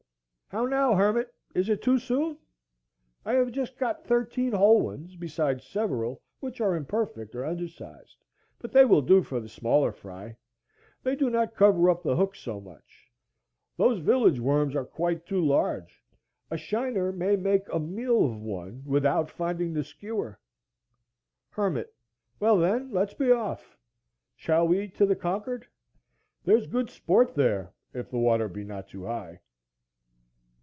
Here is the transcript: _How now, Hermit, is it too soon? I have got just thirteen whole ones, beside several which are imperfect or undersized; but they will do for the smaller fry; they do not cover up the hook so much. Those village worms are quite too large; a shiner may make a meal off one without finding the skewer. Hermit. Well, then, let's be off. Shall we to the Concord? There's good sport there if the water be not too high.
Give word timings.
_How 0.53 0.65
now, 0.65 0.95
Hermit, 0.95 1.33
is 1.55 1.69
it 1.69 1.81
too 1.81 1.97
soon? 1.97 2.37
I 3.23 3.35
have 3.35 3.53
got 3.53 3.53
just 4.01 4.05
thirteen 4.05 4.51
whole 4.51 4.81
ones, 4.81 5.15
beside 5.15 5.61
several 5.61 6.21
which 6.41 6.59
are 6.59 6.75
imperfect 6.75 7.33
or 7.35 7.45
undersized; 7.45 8.17
but 8.59 8.73
they 8.73 8.83
will 8.83 9.01
do 9.01 9.23
for 9.23 9.39
the 9.39 9.47
smaller 9.47 9.93
fry; 9.93 10.35
they 11.03 11.15
do 11.15 11.29
not 11.29 11.55
cover 11.55 11.89
up 11.89 12.03
the 12.03 12.17
hook 12.17 12.35
so 12.35 12.59
much. 12.59 13.09
Those 13.77 13.99
village 13.99 14.41
worms 14.41 14.75
are 14.75 14.83
quite 14.83 15.25
too 15.25 15.39
large; 15.39 16.03
a 16.49 16.57
shiner 16.57 17.13
may 17.13 17.37
make 17.37 17.69
a 17.71 17.79
meal 17.79 18.17
off 18.25 18.37
one 18.41 18.83
without 18.85 19.31
finding 19.31 19.71
the 19.71 19.85
skewer. 19.85 20.37
Hermit. 21.51 21.95
Well, 22.41 22.57
then, 22.57 22.91
let's 22.91 23.13
be 23.13 23.31
off. 23.31 23.77
Shall 24.35 24.67
we 24.67 24.89
to 24.89 25.05
the 25.05 25.15
Concord? 25.15 25.65
There's 26.43 26.67
good 26.67 26.89
sport 26.89 27.35
there 27.35 27.71
if 27.93 28.09
the 28.09 28.19
water 28.19 28.49
be 28.49 28.65
not 28.65 28.89
too 28.89 29.05
high. 29.05 29.39